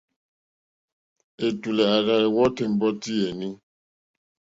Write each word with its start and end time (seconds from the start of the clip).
Ɛ̀tùlɛ̀ 1.47 1.87
à 1.95 1.97
rzá 2.07 2.15
wɔ́tì 2.35 2.63
ɛ̀mbɔ́tí 2.67 3.11
yèní. 3.21 3.47